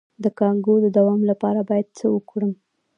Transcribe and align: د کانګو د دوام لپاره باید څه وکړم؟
د 0.23 0.25
کانګو 0.39 0.75
د 0.83 0.87
دوام 0.97 1.21
لپاره 1.31 1.59
باید 1.69 1.87
څه 1.97 2.05
وکړم؟ 2.15 2.51